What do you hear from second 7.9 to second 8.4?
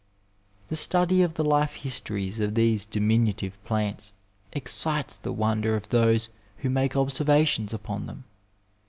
them.